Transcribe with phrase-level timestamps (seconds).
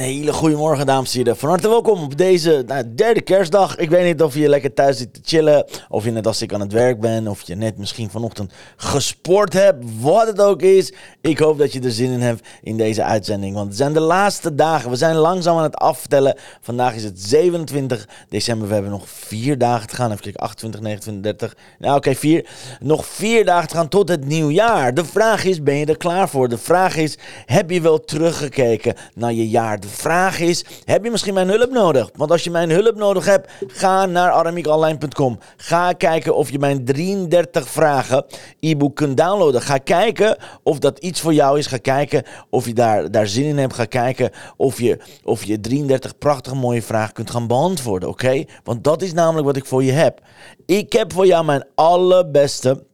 [0.00, 1.36] Hele goede morgen, dames en heren.
[1.36, 3.76] Van harte welkom op deze nou, derde kerstdag.
[3.76, 6.52] Ik weet niet of je lekker thuis zit te chillen, of je net als ik
[6.52, 10.92] aan het werk bent, of je net misschien vanochtend gesport hebt, wat het ook is.
[11.20, 14.00] Ik hoop dat je er zin in hebt in deze uitzending, want het zijn de
[14.00, 14.90] laatste dagen.
[14.90, 16.36] We zijn langzaam aan het aftellen.
[16.60, 18.68] Vandaag is het 27 december.
[18.68, 20.10] We hebben nog vier dagen te gaan.
[20.10, 21.56] Even kijken, 28, 29, 30.
[21.78, 22.48] Nou, oké, vier.
[22.80, 24.94] Nog vier dagen te gaan tot het nieuwjaar.
[24.94, 26.48] De vraag is, ben je er klaar voor?
[26.48, 29.80] De vraag is, heb je wel teruggekeken naar je jaar.
[29.90, 32.10] Vraag is, heb je misschien mijn hulp nodig?
[32.16, 35.38] Want als je mijn hulp nodig hebt, ga naar aramiekonline.com.
[35.56, 38.24] Ga kijken of je mijn 33 vragen
[38.60, 39.62] e-book kunt downloaden.
[39.62, 41.66] Ga kijken of dat iets voor jou is.
[41.66, 43.74] Ga kijken of je daar, daar zin in hebt.
[43.74, 48.08] Ga kijken of je, of je 33 prachtige mooie vragen kunt gaan beantwoorden.
[48.08, 48.44] Oké?
[48.64, 50.20] Want dat is namelijk wat ik voor je heb.
[50.66, 52.88] Ik heb voor jou mijn allerbeste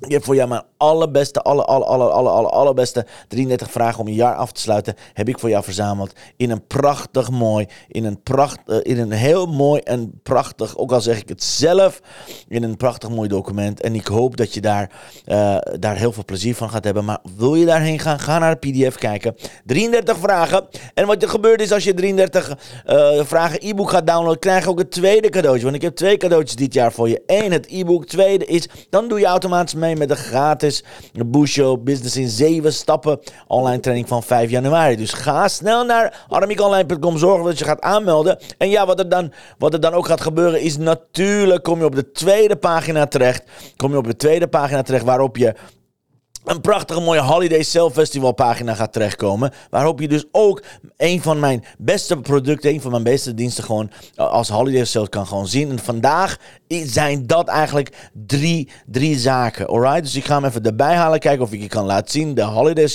[0.00, 4.06] ik heb voor jou mijn allerbeste, alle, alle, alle, alle, alle, allerbeste 33 vragen om
[4.06, 4.94] een jaar af te sluiten.
[5.12, 9.10] Heb ik voor jou verzameld in een prachtig mooi, in een, pracht, uh, in een
[9.10, 12.00] heel mooi en prachtig, ook al zeg ik het zelf,
[12.48, 13.80] in een prachtig mooi document.
[13.80, 14.90] En ik hoop dat je daar,
[15.26, 17.04] uh, daar heel veel plezier van gaat hebben.
[17.04, 19.36] Maar wil je daarheen gaan, ga naar de PDF kijken.
[19.64, 20.66] 33 vragen.
[20.94, 24.70] En wat er gebeurt is als je 33 uh, vragen e-book gaat downloaden, krijg je
[24.70, 25.64] ook het tweede cadeautje.
[25.64, 27.22] Want ik heb twee cadeautjes dit jaar voor je.
[27.26, 28.06] Eén, het e-book.
[28.06, 30.73] Tweede is, dan doe je automatisch mee met de gratis
[31.26, 34.96] Busho Business in 7 stappen online training van 5 januari.
[34.96, 38.38] Dus ga snel naar aramiekonline.com, zorgen dat je gaat aanmelden.
[38.58, 41.84] En ja, wat er, dan, wat er dan ook gaat gebeuren is natuurlijk kom je
[41.84, 43.42] op de tweede pagina terecht.
[43.76, 45.54] Kom je op de tweede pagina terecht waarop je
[46.44, 49.52] een prachtige mooie Holiday Sale Festival pagina gaat terechtkomen.
[49.70, 50.62] Waarop je dus ook
[50.96, 55.26] een van mijn beste producten, een van mijn beste diensten gewoon als Holiday Sale kan
[55.26, 55.70] gewoon zien.
[55.70, 56.36] En vandaag
[56.82, 59.66] zijn dat eigenlijk drie, drie zaken.
[59.66, 60.02] Alright?
[60.02, 61.18] Dus ik ga hem even erbij halen.
[61.18, 62.34] Kijken of ik je kan laten zien.
[62.34, 62.86] De Holiday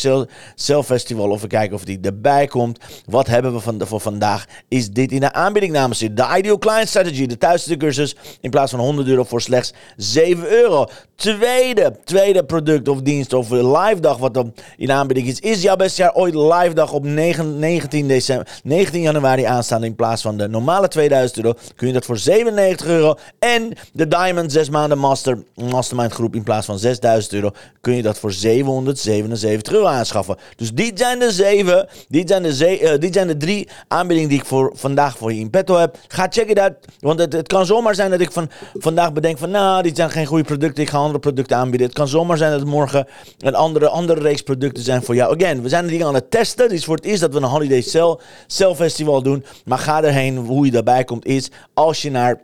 [0.55, 1.29] Sale Festival.
[1.29, 2.79] Of we kijken of die erbij komt.
[3.05, 4.45] Wat hebben we van, voor vandaag?
[4.67, 6.13] Is dit in de aanbieding namens je?
[6.13, 7.25] De Ideal Client Strategy.
[7.25, 8.15] De thuisste cursus.
[8.41, 10.85] In plaats van 100 euro voor slechts 7 euro.
[11.15, 15.39] Tweede, tweede product of dienst of live dag wat dan in aanbieding is.
[15.39, 19.95] Is jouw beste jaar ooit live dag op 9, 19, december, 19 januari aanstaan in
[19.95, 21.57] plaats van de normale 2000 euro.
[21.75, 23.15] Kun je dat voor 97 euro.
[23.39, 27.51] En de Diamond 6 maanden master, mastermind groep in plaats van 6000 euro.
[27.81, 30.37] Kun je dat voor 777 euro aanschaffen.
[30.55, 31.87] Dus die zijn de zeven.
[32.07, 35.39] Die zijn de, ze, die zijn de drie aanbiedingen die ik voor vandaag voor je
[35.39, 35.97] in petto heb.
[36.07, 36.73] Ga check it out.
[36.99, 40.25] Want het, kan zomaar zijn dat ik van, vandaag bedenk van nou, dit zijn geen
[40.25, 40.83] goede producten.
[40.83, 41.87] Ik ga andere producten aanbieden.
[41.87, 45.35] Het kan zomaar zijn dat morgen een andere, andere reeks producten zijn voor jou.
[45.35, 46.69] Again, we zijn de dingen aan het testen.
[46.69, 49.45] Dit is voor het eerst dat we een Holiday Sale, Sale Festival doen.
[49.65, 50.37] Maar ga erheen.
[50.37, 52.41] Hoe je daarbij komt is als je naar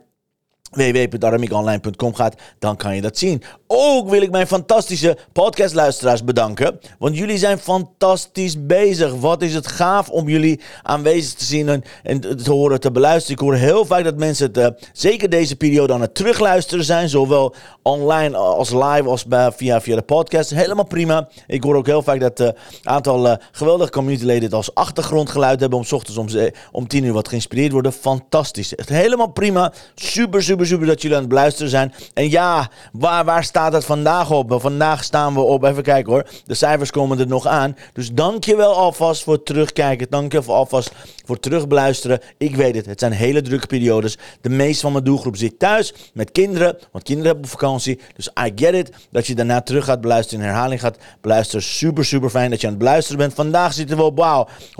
[0.70, 3.42] www.aramiekonline.com gaat, dan kan je dat zien.
[3.66, 9.14] Ook wil ik mijn fantastische podcastluisteraars bedanken, want jullie zijn fantastisch bezig.
[9.14, 13.36] Wat is het gaaf om jullie aanwezig te zien en, te horen, te beluisteren.
[13.36, 17.08] Ik hoor heel vaak dat mensen het, uh, zeker deze periode, aan het terugluisteren zijn,
[17.08, 20.50] zowel online als live als bij, via, via de podcast.
[20.50, 21.28] Helemaal prima.
[21.46, 22.52] Ik hoor ook heel vaak dat een uh,
[22.82, 27.12] aantal uh, geweldige communityleden het als achtergrondgeluid hebben om s ochtends om, om 10 uur
[27.12, 27.92] wat geïnspireerd worden.
[27.92, 28.74] Fantastisch.
[28.74, 29.72] Echt helemaal prima.
[29.94, 31.94] Super, super super dat jullie aan het beluisteren zijn.
[32.14, 34.56] En ja, waar, waar staat het vandaag op?
[34.60, 36.26] Vandaag staan we op, even kijken hoor.
[36.44, 37.76] De cijfers komen er nog aan.
[37.92, 40.06] Dus dankjewel alvast voor het terugkijken.
[40.10, 40.90] Dankjewel alvast
[41.24, 42.20] voor terugbeluisteren.
[42.38, 44.18] Ik weet het, het zijn hele drukke periodes.
[44.40, 46.78] De meeste van mijn doelgroep zit thuis met kinderen.
[46.92, 48.00] Want kinderen hebben vakantie.
[48.14, 48.90] Dus I get it.
[49.10, 51.62] Dat je daarna terug gaat beluisteren, in herhaling gaat beluisteren.
[51.62, 53.34] Super, super fijn dat je aan het beluisteren bent.
[53.34, 54.76] Vandaag zitten we op, wauw, 146.521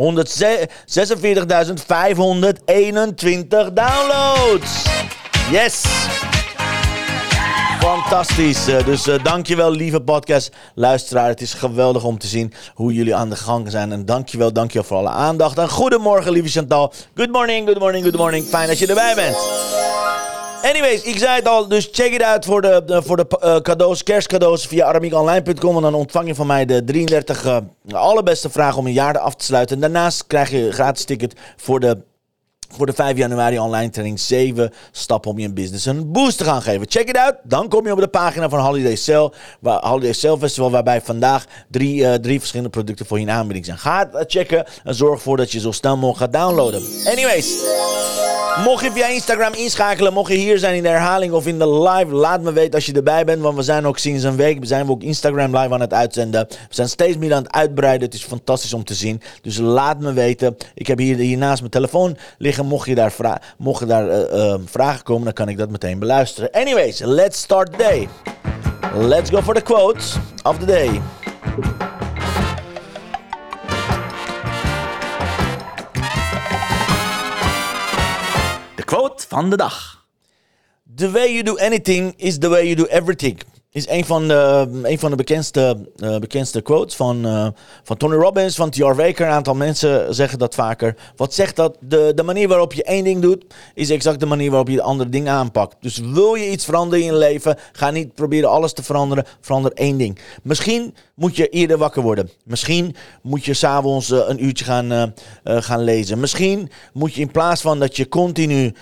[3.72, 4.84] downloads.
[5.50, 5.82] Yes!
[7.80, 8.68] Fantastisch.
[8.68, 11.28] Uh, dus uh, dankjewel, lieve podcastluisteraar.
[11.28, 13.92] Het is geweldig om te zien hoe jullie aan de gang zijn.
[13.92, 15.58] En dankjewel, dankjewel voor alle aandacht.
[15.58, 16.92] En goedemorgen, lieve Chantal.
[17.14, 18.46] Good morning, good morning, good morning.
[18.46, 19.36] Fijn dat je erbij bent.
[20.62, 24.02] Anyways, ik zei het al, dus check it out voor de, de voor de cadeaus,
[24.02, 25.76] kerstcadeaus via aramiekonline.com.
[25.76, 29.44] En dan ontvang je van mij de 33 allerbeste vragen om een jaar af te
[29.44, 29.76] sluiten.
[29.76, 31.98] En daarnaast krijg je een gratis ticket voor de
[32.68, 36.62] voor de 5 januari online training 7 stappen om je business een boost te gaan
[36.62, 36.86] geven.
[36.88, 37.34] Check it out.
[37.42, 41.44] Dan kom je op de pagina van Holiday Sale, waar, Holiday Sale Festival, waarbij vandaag
[41.70, 43.78] drie, uh, drie verschillende producten voor je in aanbieding zijn.
[43.78, 46.82] Ga het checken en zorg ervoor dat je zo snel mogelijk gaat downloaden.
[47.06, 48.25] Anyways.
[48.64, 51.68] Mocht je via Instagram inschakelen, mocht je hier zijn in de herhaling of in de
[51.68, 53.42] live, laat me weten als je erbij bent.
[53.42, 56.46] Want we zijn ook sinds een week, zijn ook Instagram live aan het uitzenden.
[56.48, 58.06] We zijn steeds meer aan het uitbreiden.
[58.06, 59.22] Het is fantastisch om te zien.
[59.42, 60.56] Dus laat me weten.
[60.74, 62.66] Ik heb hier, hier naast mijn telefoon liggen.
[62.66, 65.98] Mocht je daar, mocht je daar uh, uh, vragen komen, dan kan ik dat meteen
[65.98, 66.50] beluisteren.
[66.50, 68.08] Anyways, let's start the day.
[68.94, 71.00] Let's go for the quotes of the day.
[79.24, 80.04] Van de dag.
[80.94, 83.40] The way you do anything is the way you do everything.
[83.70, 87.46] Is een van de, een van de bekendste, uh, bekendste quotes van, uh,
[87.82, 88.94] van Tony Robbins, van T.R.
[88.94, 89.26] Waker.
[89.26, 90.96] Een aantal mensen zeggen dat vaker.
[91.16, 91.76] Wat zegt dat?
[91.80, 94.82] De, de manier waarop je één ding doet, is exact de manier waarop je de
[94.82, 95.76] andere dingen aanpakt.
[95.80, 99.24] Dus wil je iets veranderen in je leven, ga niet proberen alles te veranderen.
[99.40, 100.18] Verander één ding.
[100.42, 102.30] Misschien moet je eerder wakker worden.
[102.44, 106.20] Misschien moet je s'avonds uh, een uurtje gaan, uh, uh, gaan lezen.
[106.20, 108.74] Misschien moet je in plaats van dat je continu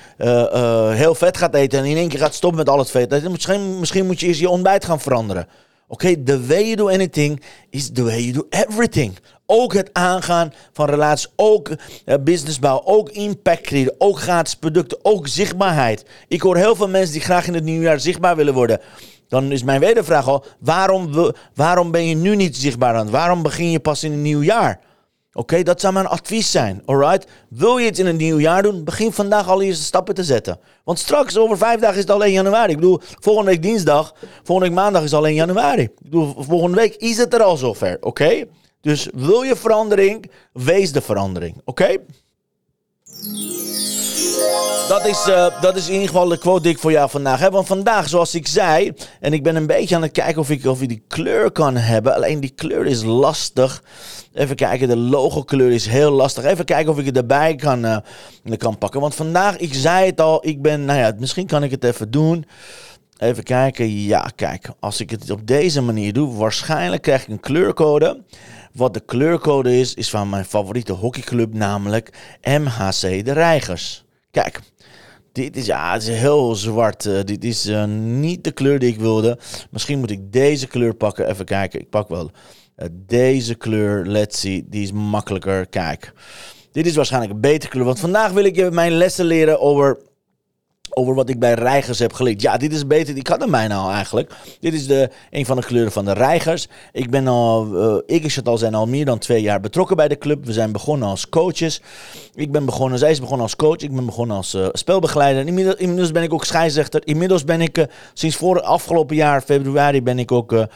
[0.92, 3.28] heel vet gaat eten en in één keer gaat stoppen met al het vet.
[3.30, 5.48] Misschien, misschien moet je eerst je ontbijt gaan veranderen.
[5.88, 9.18] Oké, the way you do anything is the way you do everything.
[9.46, 11.70] Ook het aangaan van relaties, ook
[12.20, 16.04] businessbouw, ook impact creëren, ook gratis producten, ook zichtbaarheid.
[16.28, 18.80] Ik hoor heel veel mensen die graag in het nieuwe jaar zichtbaar willen worden.
[19.34, 23.10] Dan is mijn wedervraag al, waarom, waarom ben je nu niet zichtbaar aan?
[23.10, 24.80] Waarom begin je pas in een nieuw jaar?
[25.32, 26.82] Oké, dat zou mijn advies zijn.
[26.84, 27.26] Alright?
[27.48, 28.84] Wil je het in een nieuw jaar doen?
[28.84, 30.58] Begin vandaag al eerste stappen te zetten.
[30.84, 32.70] Want straks, over vijf dagen, is het alleen januari.
[32.70, 35.82] Ik bedoel, volgende week dinsdag, volgende week maandag is alleen januari.
[35.82, 37.96] Ik bedoel, volgende week is het er al zover.
[38.00, 38.44] Oké?
[38.80, 41.60] Dus wil je verandering, wees de verandering.
[41.64, 41.96] Oké?
[44.88, 47.40] Dat is, uh, dat is in ieder geval de quote die ik voor jou vandaag
[47.40, 47.52] heb.
[47.52, 50.66] Want vandaag, zoals ik zei, en ik ben een beetje aan het kijken of ik,
[50.66, 52.14] of ik die kleur kan hebben.
[52.14, 53.82] Alleen die kleur is lastig.
[54.32, 56.44] Even kijken, de logo kleur is heel lastig.
[56.44, 57.96] Even kijken of ik het erbij kan, uh,
[58.56, 59.00] kan pakken.
[59.00, 62.10] Want vandaag, ik zei het al, ik ben, nou ja, misschien kan ik het even
[62.10, 62.46] doen.
[63.18, 67.40] Even kijken, ja, kijk, als ik het op deze manier doe, waarschijnlijk krijg ik een
[67.40, 68.22] kleurcode.
[68.72, 74.03] Wat de kleurcode is, is van mijn favoriete hockeyclub, namelijk MHC de Reigers.
[74.34, 74.60] Kijk,
[75.32, 77.04] dit is, ja, het is heel zwart.
[77.04, 79.38] Uh, dit is uh, niet de kleur die ik wilde.
[79.70, 81.28] Misschien moet ik deze kleur pakken.
[81.28, 82.30] Even kijken, ik pak wel
[82.76, 84.06] uh, deze kleur.
[84.06, 85.66] Let's see, die is makkelijker.
[85.66, 86.12] Kijk,
[86.72, 87.84] dit is waarschijnlijk een betere kleur.
[87.84, 89.98] Want vandaag wil ik je mijn lessen leren over
[90.90, 92.42] over wat ik bij reigers heb geleerd.
[92.42, 93.16] Ja, dit is beter.
[93.16, 94.34] Ik had hem bijna al eigenlijk.
[94.60, 96.68] Dit is de, een van de kleuren van de reigers.
[96.92, 100.08] Ik ben al, uh, ik en al zijn al meer dan twee jaar betrokken bij
[100.08, 100.44] de club.
[100.44, 101.80] We zijn begonnen als coaches.
[102.34, 103.76] Ik ben begonnen, zij is begonnen als coach.
[103.76, 105.46] Ik ben begonnen als uh, spelbegeleider.
[105.78, 107.06] Inmiddels, ben ik ook scheidsrechter.
[107.06, 110.66] Inmiddels ben ik uh, sinds voor afgelopen jaar, februari, ben ik ook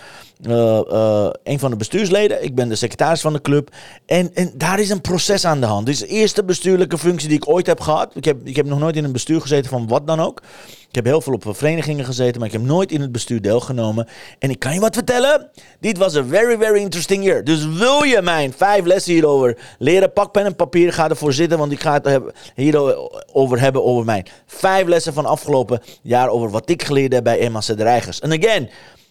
[0.47, 2.45] uh, uh, een van de bestuursleden.
[2.45, 3.71] Ik ben de secretaris van de club.
[4.07, 5.87] En, en daar is een proces aan de hand.
[5.87, 8.11] Dit is de eerste bestuurlijke functie die ik ooit heb gehad.
[8.15, 10.43] Ik heb, ik heb nog nooit in een bestuur gezeten van wat dan ook.
[10.89, 14.09] Ik heb heel veel op verenigingen gezeten, maar ik heb nooit in het bestuur deelgenomen.
[14.39, 15.51] En ik kan je wat vertellen.
[15.81, 17.45] Dit was een very, very interesting year.
[17.45, 21.59] Dus wil je mijn vijf lessen hierover leren, pak pen en papier, ga ervoor zitten,
[21.59, 22.21] want ik ga het
[22.55, 27.39] hierover hebben over mijn vijf lessen van afgelopen jaar over wat ik geleerd heb bij
[27.39, 28.21] Emma Reigers.
[28.21, 28.69] En again,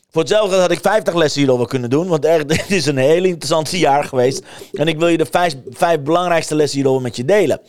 [0.10, 2.08] voor hetzelfde had ik 50 lessen hierover kunnen doen.
[2.08, 4.44] Want echt, dit is een heel interessant jaar geweest.
[4.74, 7.62] En ik wil je de vijf, vijf belangrijkste lessen hierover met je delen.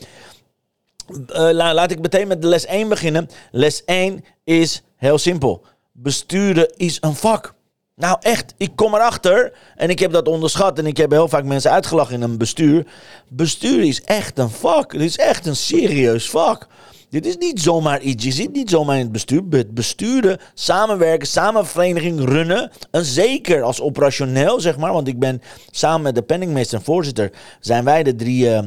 [1.08, 3.28] Uh, laat ik meteen met les 1 beginnen.
[3.50, 5.64] Les 1 is heel simpel.
[5.92, 7.54] Besturen is een vak.
[7.94, 11.44] Nou echt, ik kom erachter en ik heb dat onderschat en ik heb heel vaak
[11.44, 12.86] mensen uitgelachen in een bestuur.
[13.28, 14.92] Bestuur is echt een vak.
[14.92, 16.66] Het is echt een serieus vak.
[17.10, 18.24] Dit is niet zomaar iets.
[18.24, 19.42] Je zit niet zomaar in het bestuur.
[19.50, 22.70] Het besturen, samenwerken, samen vereniging runnen.
[22.90, 24.92] En zeker als operationeel, zeg maar.
[24.92, 27.32] Want ik ben samen met de penningmeester en voorzitter.
[27.60, 28.44] zijn wij de drie.
[28.44, 28.58] Uh,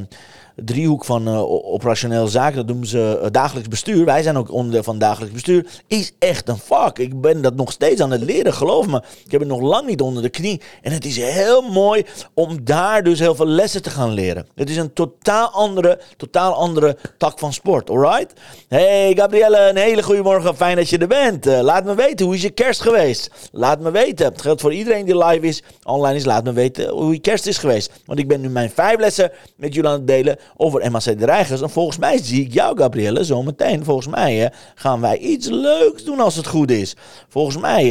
[0.56, 1.42] driehoek van uh,
[1.72, 4.04] operationeel zaken, dat noemen ze uh, dagelijks bestuur.
[4.04, 5.66] Wij zijn ook onderdeel van dagelijks bestuur.
[5.86, 6.98] Is echt een vak.
[6.98, 9.02] Ik ben dat nog steeds aan het leren, geloof me.
[9.24, 10.60] Ik heb het nog lang niet onder de knie.
[10.82, 12.04] En het is heel mooi
[12.34, 14.46] om daar dus heel veel lessen te gaan leren.
[14.54, 18.32] Het is een totaal andere, totaal andere tak van sport, alright?
[18.68, 20.56] Hey Gabrielle, een hele goede morgen.
[20.56, 21.46] Fijn dat je er bent.
[21.46, 23.30] Uh, laat me weten, hoe is je kerst geweest?
[23.52, 24.26] Laat me weten.
[24.26, 26.24] Het geldt voor iedereen die live is, online is.
[26.24, 27.90] Laat me weten hoe je kerst is geweest.
[28.06, 31.24] Want ik ben nu mijn vijf lessen met jullie aan het delen over MAC de
[31.24, 31.60] Reigers.
[31.60, 33.84] En volgens mij zie ik jou, Gabrielle, zometeen.
[33.84, 36.96] Volgens mij gaan wij iets leuks doen als het goed is.
[37.28, 37.84] Volgens mij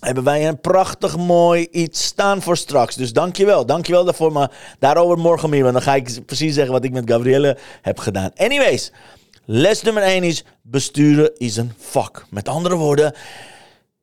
[0.00, 2.94] hebben wij een prachtig mooi iets staan voor straks.
[2.94, 4.32] Dus dankjewel, dankjewel daarvoor.
[4.32, 7.98] Maar daarover morgen meer, want dan ga ik precies zeggen wat ik met Gabrielle heb
[7.98, 8.30] gedaan.
[8.36, 8.92] Anyways,
[9.44, 12.26] les nummer 1 is besturen is een vak.
[12.30, 13.14] Met andere woorden,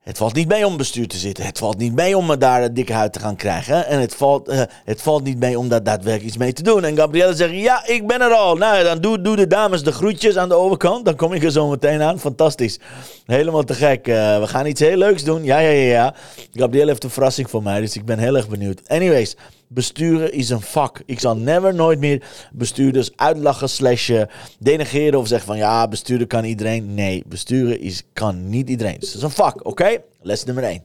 [0.04, 1.46] het valt niet mee om bestuur te zitten.
[1.46, 3.88] Het valt niet mee om daar een dikke huid te gaan krijgen.
[3.88, 6.84] En het valt, uh, het valt niet mee om daar daadwerkelijk iets mee te doen.
[6.84, 8.56] En Gabrielle zegt, ja, ik ben er al.
[8.56, 11.06] Nou, dan doe, doe de dames de groetjes aan de overkant.
[11.06, 12.20] Dan kom ik er zo meteen aan.
[12.20, 12.80] Fantastisch.
[13.26, 14.08] Helemaal te gek.
[14.08, 15.44] Uh, we gaan iets heel leuks doen.
[15.44, 16.16] Ja, ja, ja, ja.
[16.54, 18.82] Gabrielle heeft een verrassing voor mij, dus ik ben heel erg benieuwd.
[18.88, 19.36] Anyways,
[19.72, 21.02] Besturen is een vak.
[21.06, 24.22] Ik zal never nooit meer bestuurders uitlachen slash eh,
[24.60, 26.94] denegeren of zeggen van ja, besturen kan iedereen.
[26.94, 29.00] Nee, besturen is, kan niet iedereen.
[29.00, 29.98] Dus het is een vak, oké?
[30.22, 30.84] Les nummer 1.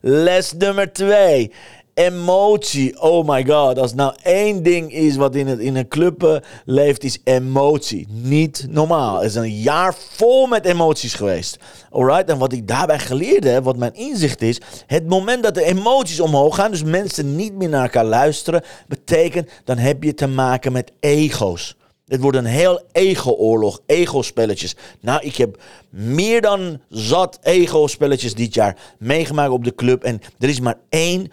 [0.00, 1.52] Les nummer 2
[1.94, 3.00] emotie.
[3.00, 3.78] Oh my god.
[3.78, 8.06] Als nou één ding is wat in, het, in een club leeft, is emotie.
[8.10, 9.16] Niet normaal.
[9.16, 11.58] Het is een jaar vol met emoties geweest.
[11.90, 12.30] Alright?
[12.30, 16.20] En wat ik daarbij geleerd heb, wat mijn inzicht is, het moment dat de emoties
[16.20, 20.72] omhoog gaan, dus mensen niet meer naar elkaar luisteren, betekent dan heb je te maken
[20.72, 21.76] met ego's.
[22.06, 24.76] Het wordt een heel ego-oorlog, ego-spelletjes.
[25.00, 30.02] Nou, ik heb meer dan zat ego-spelletjes dit jaar meegemaakt op de club.
[30.02, 31.32] En er is maar één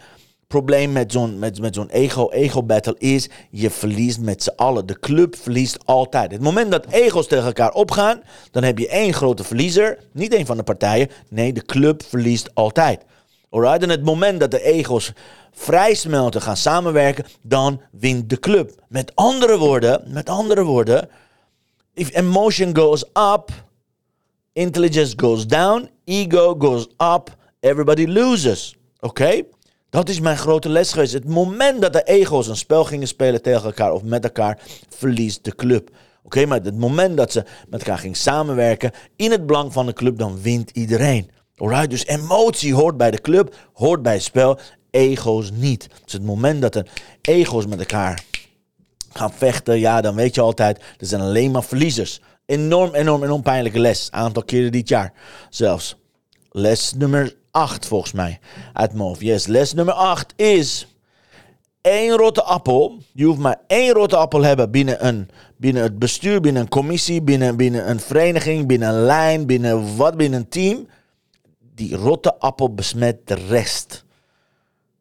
[0.52, 4.86] probleem met zo'n met, met zo'n ego, ego battle is, je verliest met z'n allen.
[4.86, 6.32] De club verliest altijd.
[6.32, 9.98] Het moment dat ego's tegen elkaar opgaan, dan heb je één grote verliezer.
[10.12, 11.08] Niet één van de partijen.
[11.28, 13.04] Nee, de club verliest altijd.
[13.50, 13.82] Alright?
[13.82, 15.12] En het moment dat de ego's
[15.52, 18.70] vrij smelten, gaan samenwerken, dan wint de club.
[18.88, 21.08] Met andere woorden, met andere woorden,
[21.94, 23.04] if emotion goes
[23.34, 23.50] up,
[24.52, 28.76] intelligence goes down, ego goes up, everybody loses.
[29.00, 29.42] Oké?
[29.92, 31.12] Dat is mijn grote les geweest.
[31.12, 34.58] Het moment dat de ego's een spel gingen spelen tegen elkaar of met elkaar,
[34.88, 35.90] verliest de club.
[36.22, 39.92] Oké, maar het moment dat ze met elkaar gingen samenwerken in het belang van de
[39.92, 41.30] club, dan wint iedereen.
[41.56, 44.58] Alright, dus emotie hoort bij de club, hoort bij het spel,
[44.90, 45.88] ego's niet.
[46.04, 46.86] Dus het moment dat de
[47.22, 48.24] ego's met elkaar
[49.12, 52.20] gaan vechten, ja, dan weet je altijd, er zijn alleen maar verliezers.
[52.46, 54.08] Enorm, enorm, enorm pijnlijke les.
[54.10, 55.12] Aantal keren dit jaar
[55.50, 55.96] zelfs.
[56.50, 58.38] Les nummer 8 volgens mij.
[58.72, 59.20] Uit mijn hoofd.
[59.20, 60.86] Yes, les nummer 8 is
[61.80, 62.98] één rotte appel.
[63.12, 67.22] Je hoeft maar één rotte appel hebben binnen, een, binnen het bestuur, binnen een commissie,
[67.22, 70.86] binnen, binnen een vereniging, binnen een lijn, binnen wat, binnen een team.
[71.74, 74.04] Die rotte appel besmet de rest.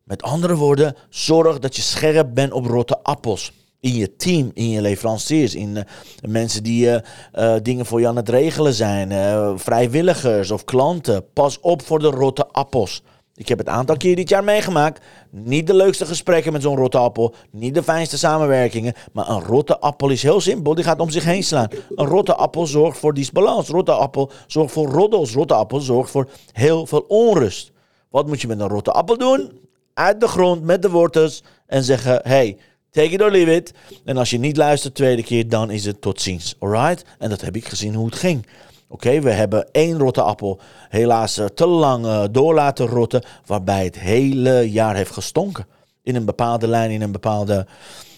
[0.04, 3.52] Met andere woorden, zorg dat je scherp bent op rotte appels
[3.82, 5.82] in je team, in je leveranciers, in uh,
[6.28, 11.26] mensen die uh, dingen voor je aan het regelen zijn, vrijwilligers of klanten.
[11.34, 13.04] Pas op voor de rotte appels.
[13.36, 15.06] Ik heb het aantal keer dit jaar meegemaakt.
[15.30, 17.34] Niet de leukste gesprekken met zo'n rotte appel.
[17.52, 18.94] Niet de fijnste samenwerkingen.
[19.12, 20.76] Maar een rotte appel is heel simpel.
[20.76, 21.68] Die gaat om zich heen slaan.
[21.96, 23.68] Een rotte appel zorgt voor disbalans.
[23.68, 25.34] Rotte appel zorgt voor roddels.
[25.34, 27.72] Rotte appel zorgt voor heel veel onrust.
[28.10, 29.60] Wat moet je met een rotte appel doen?
[29.94, 32.58] Uit de grond met de wortels en zeggen: hey,
[32.92, 33.74] Take it or leave it.
[34.06, 36.56] En als je niet luistert tweede keer, dan is het tot ziens.
[36.60, 37.06] Alright?
[37.20, 38.46] En dat heb ik gezien hoe het ging.
[38.88, 43.84] Oké, we hebben één rotte appel helaas eh, te lang uh, door laten rotten, waarbij
[43.84, 45.68] het hele jaar heeft gestonken.
[46.04, 47.66] In een bepaalde lijn, in een bepaalde,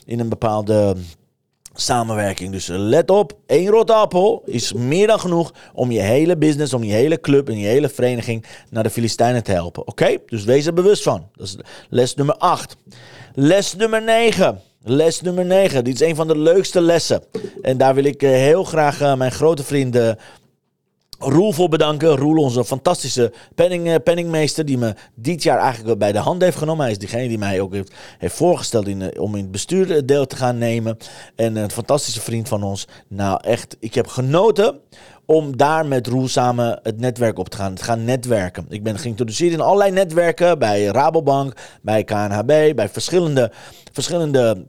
[0.06, 0.96] in een bepaalde
[1.74, 2.52] samenwerking.
[2.52, 6.84] Dus let op, één rotte appel is meer dan genoeg om je hele business, om
[6.84, 9.88] je hele club en je hele vereniging naar de Filistijnen te helpen.
[9.88, 11.28] Oké, dus wees er bewust van.
[11.36, 11.58] Dat is
[11.90, 12.76] les nummer 8.
[13.36, 14.62] Les nummer 9.
[14.84, 15.84] Les nummer 9.
[15.84, 17.24] Dit is een van de leukste lessen.
[17.62, 20.18] En daar wil ik eh, heel graag eh, mijn grote vrienden
[21.24, 22.16] Roel voor bedanken.
[22.16, 26.58] Roel, onze fantastische penning, uh, penningmeester, die me dit jaar eigenlijk bij de hand heeft
[26.58, 26.84] genomen.
[26.84, 30.26] Hij is diegene die mij ook heeft, heeft voorgesteld in, om in het bestuur deel
[30.26, 30.98] te gaan nemen.
[31.36, 32.88] En een fantastische vriend van ons.
[33.08, 34.80] Nou, echt, ik heb genoten
[35.26, 37.74] om daar met Roel samen het netwerk op te gaan.
[37.74, 38.66] te gaan netwerken.
[38.70, 40.60] Ik ben geïntroduceerd in allerlei netwerken.
[40.60, 43.52] Bij Rabobank, bij KNHB, bij verschillende,
[43.92, 44.68] verschillende,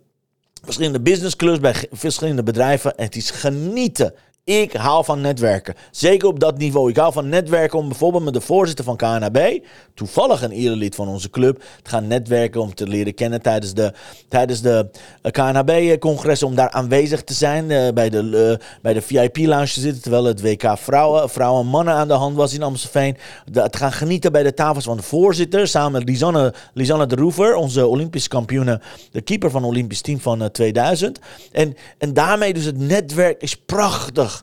[0.63, 2.97] verschillende businessclubs, bij verschillende bedrijven.
[2.97, 4.15] En het is genieten.
[4.47, 5.75] Ik hou van netwerken.
[5.91, 6.91] Zeker op dat niveau.
[6.91, 9.59] Ik hou van netwerken om bijvoorbeeld met de voorzitter van KNHB,
[9.95, 13.93] toevallig een erelid van onze club, te gaan netwerken om te leren kennen tijdens de,
[14.29, 14.91] tijdens de
[15.23, 16.43] eh, KNHB-congres.
[16.43, 20.03] Om daar aanwezig te zijn, uh, bij de, bij de VIP-lounge te zitten.
[20.03, 23.17] Terwijl het WK vrouwen, vrouwen en mannen aan de hand was in Amstelveen.
[23.51, 25.69] De, te gaan genieten bij de tafels van de voorzitter.
[25.69, 30.21] Samen met Lisanne, Lisanne de Roever, onze Olympische kampioene, de keeper van het Olympisch team
[30.21, 31.19] van 2000.
[31.53, 34.34] En, en daarmee dus het netwerk is prachtig.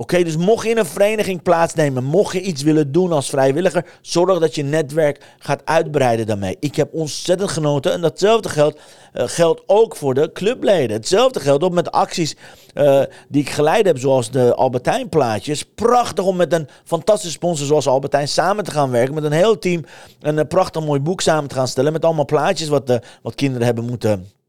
[0.00, 3.84] Oké, dus mocht je in een vereniging plaatsnemen, mocht je iets willen doen als vrijwilliger,
[4.00, 6.56] zorg dat je netwerk gaat uitbreiden daarmee.
[6.60, 8.80] Ik heb ontzettend genoten en datzelfde geldt,
[9.14, 10.96] uh, geldt ook voor de clubleden.
[10.96, 12.36] Hetzelfde geldt ook met acties
[12.74, 15.64] uh, die ik geleid heb, zoals de Albertijn plaatjes.
[15.64, 19.58] Prachtig om met een fantastische sponsor zoals Albertijn samen te gaan werken, met een heel
[19.58, 19.84] team
[20.20, 23.66] een, een prachtig mooi boek samen te gaan stellen met allemaal plaatjes wat, wat kinderen
[23.66, 24.39] hebben moeten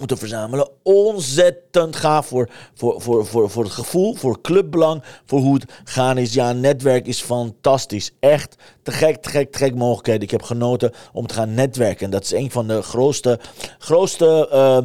[0.00, 0.68] moeten verzamelen.
[0.82, 6.18] Ontzettend gaaf voor, voor, voor, voor, voor het gevoel, voor clubbelang, voor hoe het gaan
[6.18, 6.34] is.
[6.34, 8.10] Ja, netwerk is fantastisch.
[8.20, 10.22] Echt te gek, te gek, te gek mogelijkheden.
[10.22, 12.04] Ik heb genoten om te gaan netwerken.
[12.04, 13.38] En dat is een van de grootste,
[13.78, 14.78] grootste uh,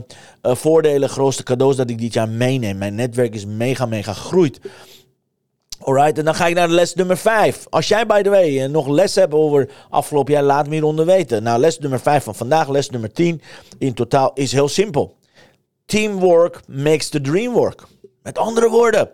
[0.51, 2.77] uh, voordelen, grootste cadeaus dat ik dit jaar meeneem.
[2.77, 4.59] Mijn netwerk is mega, mega groeit.
[5.79, 7.65] Alright, en dan ga ik naar les nummer 5.
[7.69, 11.05] Als jij, by the way, eh, nog les hebt over afgelopen jaar, laat me hieronder
[11.05, 11.43] weten.
[11.43, 13.41] Nou, les nummer 5 van vandaag, les nummer 10
[13.77, 15.15] in totaal, is heel simpel.
[15.85, 17.83] Teamwork makes the dream work.
[18.23, 19.09] Met andere woorden,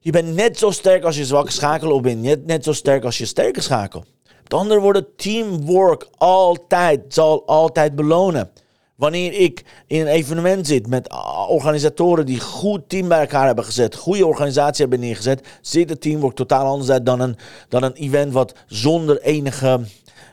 [0.00, 3.04] je bent net zo sterk als je zwakke schakel of ben net, net zo sterk
[3.04, 4.04] als je sterke schakel.
[4.42, 8.50] Met andere woorden, teamwork altijd zal altijd belonen.
[8.96, 11.14] Wanneer ik in een evenement zit met
[11.48, 16.34] organisatoren die goed team bij elkaar hebben gezet, goede organisatie hebben neergezet, ziet het teamwork
[16.34, 17.36] totaal anders uit dan een,
[17.68, 19.80] dan een event wat zonder enige,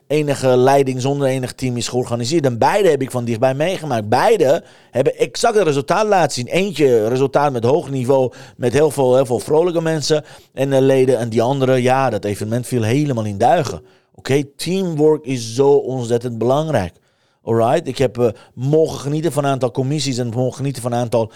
[0.08, 2.46] enige leiding, zonder enig team is georganiseerd.
[2.46, 4.10] En beide heb ik van dichtbij meegemaakt.
[4.10, 6.48] Beide hebben exact het resultaat laten zien.
[6.48, 11.18] Eentje resultaat met hoog niveau, met heel veel, heel veel vrolijke mensen en de leden.
[11.18, 13.82] En die andere, ja, dat evenement viel helemaal in duigen.
[14.16, 16.94] Oké, teamwork is zo ontzettend belangrijk.
[17.44, 21.00] Alright, ik heb uh, mogen genieten van een aantal commissies en mogen genieten van een
[21.00, 21.32] aantal,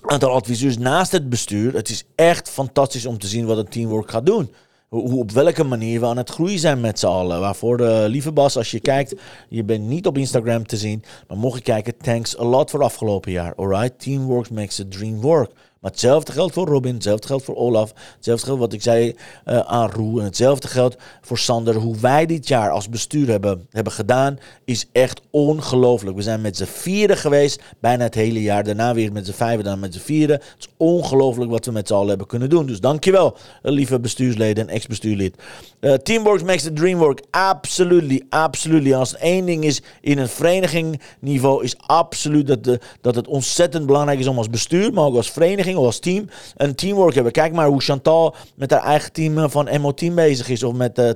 [0.00, 1.74] aantal adviseurs naast het bestuur.
[1.74, 4.52] Het is echt fantastisch om te zien wat het teamwork gaat doen.
[4.88, 7.40] Hoe, op welke manier we aan het groeien zijn met z'n allen.
[7.40, 9.14] Waarvoor, uh, lieve Bas, als je kijkt,
[9.48, 11.02] je bent niet op Instagram te zien.
[11.28, 13.54] Maar mocht je kijken, thanks a lot voor afgelopen jaar.
[13.54, 15.50] Alright, teamwork makes the dream work.
[15.80, 19.16] Maar hetzelfde geldt voor Robin, hetzelfde geldt voor Olaf, hetzelfde geldt wat ik zei
[19.46, 21.74] uh, aan Roe en hetzelfde geldt voor Sander.
[21.74, 26.16] Hoe wij dit jaar als bestuur hebben, hebben gedaan is echt ongelooflijk.
[26.16, 28.64] We zijn met z'n vieren geweest, bijna het hele jaar.
[28.64, 30.36] Daarna weer met z'n vijven, dan met z'n vieren.
[30.36, 32.66] Het is ongelooflijk wat we met z'n allen hebben kunnen doen.
[32.66, 35.34] Dus dankjewel, eh, lieve bestuursleden en ex-bestuurlid.
[35.80, 37.22] Uh, teamwork makes the dream work.
[37.30, 38.94] Absolutely, absolutely.
[38.94, 43.86] Als er één ding is in een verenigingniveau, is absoluut dat, de, dat het ontzettend
[43.86, 47.32] belangrijk is om als bestuur, maar ook als vereniging als team een teamwork hebben.
[47.32, 50.62] Kijk maar hoe Chantal met haar eigen team eh, van MO10 bezig is.
[50.62, 51.10] Of met uh,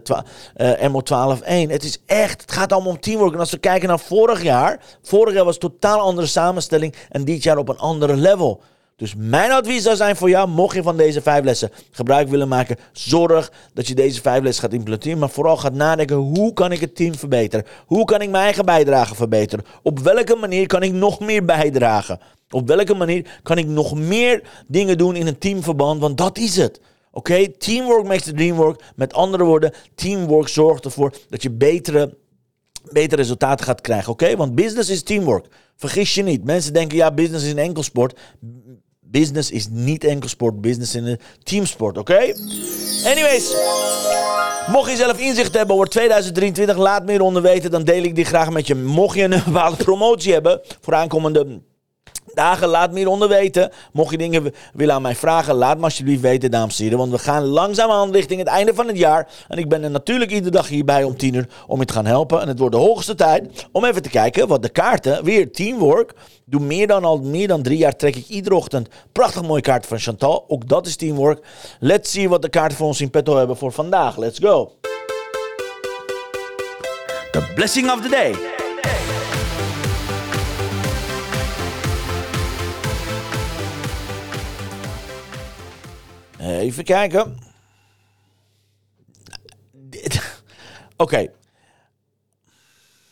[0.56, 1.70] uh, MO12-1.
[1.70, 3.32] Het is echt, het gaat allemaal om teamwork.
[3.32, 4.80] En als we kijken naar vorig jaar.
[5.02, 6.94] Vorig jaar was een totaal andere samenstelling.
[7.08, 8.60] En dit jaar op een andere level.
[9.00, 12.48] Dus mijn advies zou zijn voor jou, mocht je van deze vijf lessen gebruik willen
[12.48, 15.18] maken, zorg dat je deze vijf lessen gaat implementeren.
[15.18, 17.66] Maar vooral gaat nadenken, hoe kan ik het team verbeteren?
[17.86, 19.64] Hoe kan ik mijn eigen bijdrage verbeteren?
[19.82, 22.20] Op welke manier kan ik nog meer bijdragen?
[22.50, 26.00] Op welke manier kan ik nog meer dingen doen in een teamverband?
[26.00, 26.80] Want dat is het.
[27.12, 28.82] Oké, teamwork makes the dream work.
[28.96, 32.16] Met andere woorden, teamwork zorgt ervoor dat je betere,
[32.92, 34.12] betere resultaten gaat krijgen.
[34.12, 35.46] Oké, want business is teamwork.
[35.76, 36.44] Vergis je niet.
[36.44, 38.18] Mensen denken, ja, business is een enkelsport.
[39.10, 40.60] Business is niet enkelsport.
[40.60, 42.34] Business is een teamsport, oké?
[43.04, 43.54] Anyways.
[44.66, 47.70] Mocht je zelf inzicht hebben over 2023, laat me hieronder weten.
[47.70, 48.74] Dan deel ik die graag met je.
[48.74, 51.60] Mocht je een bepaalde promotie hebben voor aankomende
[52.34, 52.68] dagen.
[52.68, 53.70] Laat me hieronder weten.
[53.92, 56.98] Mocht je dingen willen aan mij vragen, laat me alsjeblieft weten, dames en heren.
[56.98, 59.28] Want we gaan langzaam aan richting het einde van het jaar.
[59.48, 62.06] En ik ben er natuurlijk iedere dag hierbij om tien uur om je te gaan
[62.06, 62.40] helpen.
[62.40, 66.14] En het wordt de hoogste tijd om even te kijken wat de kaarten, weer teamwork.
[66.44, 69.88] Doe meer dan al meer dan drie jaar trek ik iedere ochtend prachtig mooie kaarten
[69.88, 70.44] van Chantal.
[70.48, 71.46] Ook dat is teamwork.
[71.80, 74.16] Let's see wat de kaarten voor ons in petto hebben voor vandaag.
[74.16, 74.72] Let's go.
[77.32, 78.59] The blessing of the day.
[86.58, 87.20] Even kijken.
[89.90, 90.22] Oké.
[90.96, 91.30] Okay.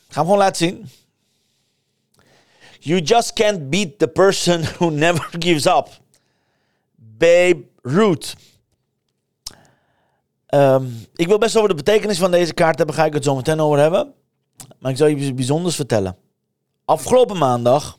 [0.08, 0.88] Gaan we gewoon laten zien.
[2.78, 5.88] You just can't beat the person who never gives up.
[6.94, 8.34] Babe Ruth.
[10.54, 13.34] Um, ik wil best over de betekenis van deze kaart hebben, ga ik het zo
[13.34, 14.14] meteen over hebben.
[14.78, 16.16] Maar ik zal je iets bijzonders vertellen.
[16.84, 17.98] Afgelopen maandag,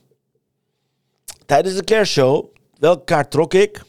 [1.46, 2.46] tijdens de kerstshow,
[2.78, 3.82] welke kaart trok ik?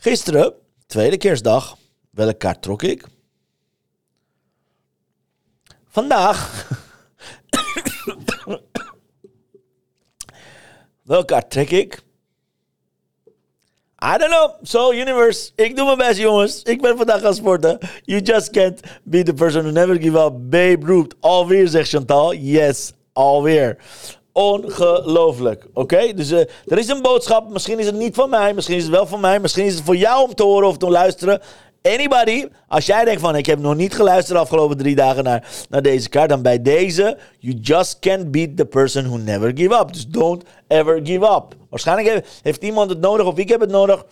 [0.00, 0.54] Gisteren,
[0.86, 1.76] tweede kerstdag,
[2.10, 3.04] welke kaart trok ik?
[5.88, 6.68] Vandaag.
[11.10, 12.02] welke kaart trek ik?
[14.00, 14.54] I don't know.
[14.62, 15.50] So, universe.
[15.54, 16.62] Ik doe mijn best, jongens.
[16.62, 17.78] Ik ben vandaag gaan sporten.
[18.04, 20.32] You just can't be the person who never give up.
[20.50, 21.14] Babe Ruth.
[21.20, 22.34] Alweer, zegt Chantal.
[22.34, 23.76] Yes, alweer.
[24.38, 25.66] Ongelooflijk.
[25.72, 26.12] Oké?
[26.14, 27.48] Dus uh, er is een boodschap.
[27.50, 28.54] Misschien is het niet van mij.
[28.54, 29.40] Misschien is het wel van mij.
[29.40, 31.40] Misschien is het voor jou om te horen of te luisteren.
[31.82, 35.48] Anybody, als jij denkt van ik heb nog niet geluisterd de afgelopen drie dagen naar,
[35.68, 39.74] naar deze kaart, dan bij deze, you just can't beat the person who never give
[39.74, 39.92] up.
[39.92, 41.54] Dus don't ever give up.
[41.70, 44.04] Waarschijnlijk heeft, heeft iemand het nodig of ik heb het nodig.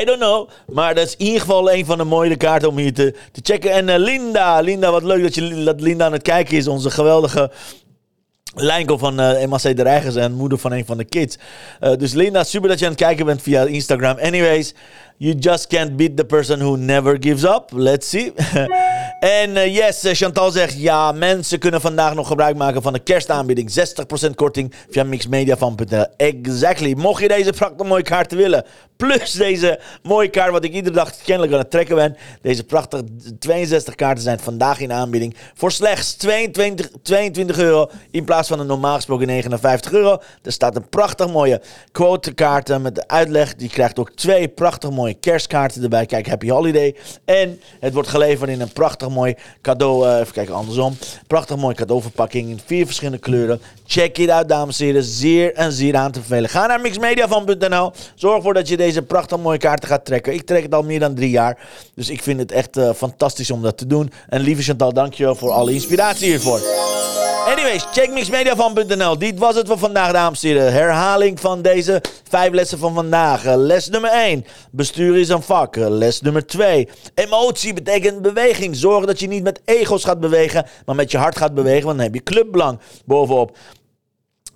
[0.00, 0.48] I don't know.
[0.66, 3.40] Maar dat is in ieder geval een van de mooie kaarten om hier te, te
[3.42, 3.70] checken.
[3.70, 6.68] En uh, Linda, Linda, wat leuk dat, je, dat Linda aan het kijken is.
[6.68, 7.50] Onze geweldige
[8.54, 11.38] Lijnko van uh, eh, MAC de Reigers en moeder van een van de kids.
[11.80, 14.18] Uh, dus Linda, super dat je aan het kijken bent via Instagram.
[14.18, 14.74] Anyways,
[15.20, 17.70] You just can't beat the person who never gives up.
[17.72, 18.32] Let's see.
[19.20, 20.80] en uh, yes, uh, Chantal zegt...
[20.80, 23.70] Ja, mensen kunnen vandaag nog gebruik maken van de kerstaanbieding.
[24.28, 26.06] 60% korting via mixmediafan.nl.
[26.16, 26.94] Exactly.
[26.96, 28.64] Mocht je deze prachtige mooie kaart willen...
[28.96, 32.16] plus deze mooie kaart wat ik iedere dag kennelijk aan het trekken ben...
[32.42, 33.04] deze prachtige
[33.38, 35.36] 62 kaarten zijn vandaag in aanbieding...
[35.54, 37.90] voor slechts 22, 22 euro...
[38.10, 40.18] in plaats van een normaal gesproken 59 euro.
[40.42, 43.54] Er staat een prachtig mooie quote kaarten met de uitleg.
[43.54, 46.06] Die krijgt ook twee prachtig mooie kerstkaarten erbij.
[46.06, 46.94] Kijk, Happy Holiday.
[47.24, 50.06] En het wordt geleverd in een prachtig mooi cadeau.
[50.06, 50.96] Uh, even kijken, andersom.
[51.26, 53.60] Prachtig mooi cadeauverpakking in vier verschillende kleuren.
[53.86, 55.04] Check it out, dames en heren.
[55.04, 56.50] Zeer en zeer aan te bevelen.
[56.50, 57.92] Ga naar mixmediafan.nl.
[58.14, 60.32] Zorg ervoor dat je deze prachtig mooie kaarten gaat trekken.
[60.32, 61.58] Ik trek het al meer dan drie jaar.
[61.94, 64.12] Dus ik vind het echt uh, fantastisch om dat te doen.
[64.28, 66.60] En lieve Chantal, dankjewel voor alle inspiratie hiervoor.
[67.46, 69.18] Anyways, check mixmediafan.nl.
[69.18, 70.72] Dit was het voor vandaag, dames en heren.
[70.72, 73.44] Herhaling van deze vijf lessen van vandaag.
[73.44, 74.44] Eh, les nummer 1.
[74.70, 75.76] Bestuur is een vak.
[75.76, 76.88] Eh, les nummer 2.
[77.14, 78.76] Emotie betekent beweging.
[78.76, 81.96] Zorg dat je niet met ego's gaat bewegen, maar met je hart gaat bewegen, want
[81.96, 83.56] dan heb je clubbelang bovenop.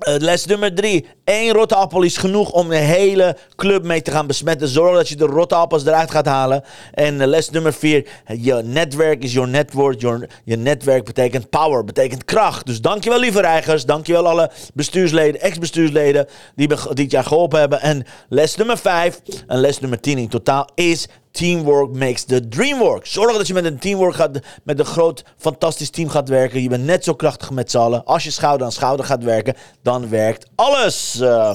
[0.09, 1.07] Uh, les nummer drie.
[1.25, 4.69] Eén rotte appel is genoeg om de hele club mee te gaan besmetten.
[4.69, 6.65] Zorg dat je de rotte appels eruit gaat halen.
[6.93, 8.09] En uh, les nummer vier.
[8.27, 10.01] Je netwerk is your network.
[10.01, 12.67] Your, je netwerk betekent power, betekent kracht.
[12.67, 13.85] Dus dankjewel lieve reigers.
[13.85, 17.81] Dankjewel alle bestuursleden, ex-bestuursleden die dit jaar geholpen hebben.
[17.81, 22.79] En les nummer vijf en les nummer tien in totaal is Teamwork makes the dream
[22.79, 23.07] work.
[23.07, 26.63] Zorg dat je met een teamwork gaat, met een groot, fantastisch team gaat werken.
[26.63, 28.05] Je bent net zo krachtig met z'n allen.
[28.05, 31.12] Als je schouder aan schouder gaat werken, dan werkt alles.
[31.21, 31.55] Uh.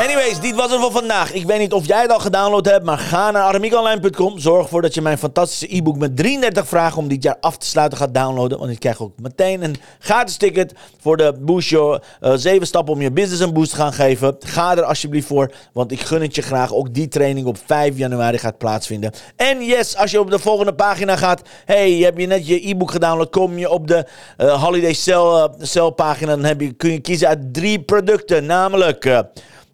[0.00, 1.32] Anyways, dit was het voor vandaag.
[1.32, 4.38] Ik weet niet of jij het al gedownload hebt, maar ga naar aramiekonline.com.
[4.38, 7.66] Zorg ervoor dat je mijn fantastische e-book met 33 vragen om dit jaar af te
[7.66, 8.58] sluiten gaat downloaden.
[8.58, 12.94] Want ik krijg ook meteen een gratis ticket voor de Boost Your uh, 7 stappen
[12.94, 14.36] om je business een boost te gaan geven.
[14.38, 16.74] Ga er alsjeblieft voor, want ik gun het je graag.
[16.74, 19.12] Ook die training op 5 januari gaat plaatsvinden.
[19.36, 21.42] En yes, als je op de volgende pagina gaat.
[21.64, 23.30] Hey, heb je net je e-book gedownload?
[23.30, 24.06] Kom je op de
[24.38, 26.36] uh, Holiday Sale, uh, sale pagina.
[26.36, 28.46] Dan heb je, kun je kiezen drie producten.
[28.46, 29.04] Namelijk...
[29.04, 29.20] Uh,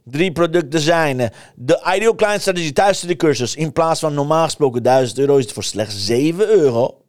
[0.08, 5.36] Drie producten zijn de Ideal Client Strategy cursus In plaats van normaal gesproken 1000 euro
[5.36, 7.05] is het voor slechts 7 euro.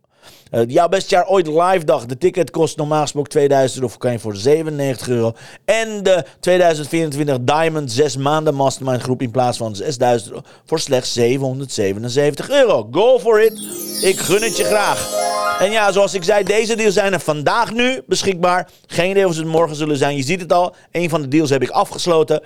[0.52, 2.06] Uh, jouw best jaar ooit live dag.
[2.06, 3.96] De ticket kost normaal gesproken 2000 euro.
[3.98, 5.34] Kan je voor 97 euro.
[5.66, 10.44] En de 2024 Diamond 6 maanden mastermind groep in plaats van 6000 euro.
[10.66, 12.88] Voor slechts 777 euro.
[12.92, 13.54] Go for it.
[14.02, 15.26] Ik gun het je graag.
[15.60, 18.70] En ja, zoals ik zei, deze deals zijn er vandaag nu beschikbaar.
[18.88, 20.16] Geen idee of ze het morgen zullen zijn.
[20.16, 20.76] Je ziet het al.
[20.92, 22.42] Een van de deals heb ik afgesloten.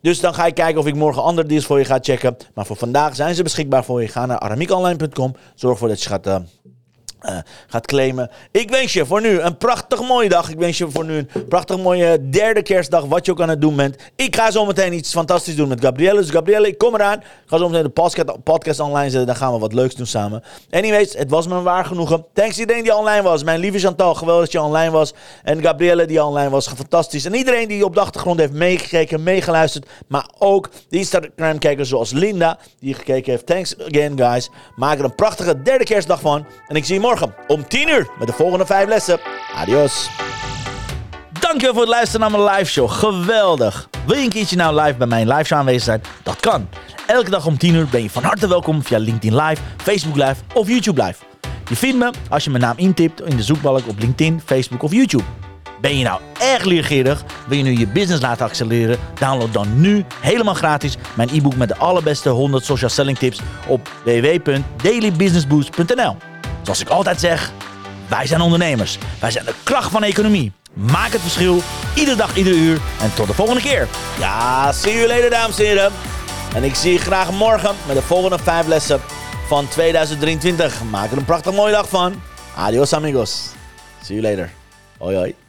[0.00, 2.36] Dus dan ga ik kijken of ik morgen andere deals voor je ga checken.
[2.54, 4.08] Maar voor vandaag zijn ze beschikbaar voor je.
[4.08, 5.34] Ga naar aramiekonline.com.
[5.54, 6.26] Zorg ervoor dat je gaat...
[6.26, 6.36] Uh,
[7.22, 8.30] uh, gaat claimen.
[8.50, 10.50] Ik wens je voor nu een prachtig mooie dag.
[10.50, 13.04] Ik wens je voor nu een prachtig mooie derde kerstdag.
[13.04, 13.96] Wat je ook aan het doen bent.
[14.16, 16.20] Ik ga zo meteen iets fantastisch doen met Gabrielle.
[16.20, 17.18] Dus Gabrielle, ik kom eraan.
[17.18, 19.26] Ik ga zo meteen de podcast, podcast online zetten.
[19.26, 20.42] Dan gaan we wat leuks doen samen.
[20.70, 22.24] Anyways, het was me een waar genoegen.
[22.32, 23.44] Thanks iedereen die online was.
[23.44, 25.14] Mijn lieve Chantal, geweldig dat je online was.
[25.42, 27.24] En Gabrielle die online was, fantastisch.
[27.24, 29.86] En iedereen die op de achtergrond heeft meegekeken, meegeluisterd.
[30.08, 33.46] Maar ook de Instagram-kijkers zoals Linda, die gekeken heeft.
[33.46, 34.50] Thanks again, guys.
[34.76, 36.46] Maak er een prachtige derde kerstdag van.
[36.68, 39.18] En ik zie je morgen om 10 uur met de volgende 5 lessen.
[39.54, 40.10] Adios.
[41.40, 42.90] Dankjewel voor het luisteren naar mijn live show.
[42.90, 43.88] Geweldig.
[44.06, 46.00] Wil je een keertje nou live bij mijn live show aanwezig?
[46.22, 46.68] Dat kan.
[47.06, 50.36] Elke dag om 10 uur ben je van harte welkom via LinkedIn Live, Facebook Live
[50.54, 51.24] of YouTube Live.
[51.68, 54.92] Je vindt me als je mijn naam intipt in de zoekbalk op LinkedIn, Facebook of
[54.92, 55.24] YouTube.
[55.80, 57.24] Ben je nou erg leergierig?
[57.48, 58.98] Wil je nu je business laten accelereren?
[59.18, 63.90] Download dan nu helemaal gratis mijn e-book met de allerbeste 100 social selling tips op
[64.04, 66.35] www.dailybusinessboost.nl.
[66.66, 67.52] Zoals ik altijd zeg,
[68.08, 68.98] wij zijn ondernemers.
[69.20, 70.52] Wij zijn de kracht van economie.
[70.72, 71.62] Maak het verschil,
[71.94, 72.80] iedere dag, iedere uur.
[73.00, 73.88] En tot de volgende keer.
[74.18, 75.92] Ja, see you later, dames en heren.
[76.54, 79.00] En ik zie je graag morgen met de volgende vijf lessen
[79.46, 80.82] van 2023.
[80.90, 82.22] Maak er een prachtig mooie dag van.
[82.56, 83.48] Adios, amigos.
[84.02, 84.50] See you later.
[84.98, 85.45] Hoi, hoi.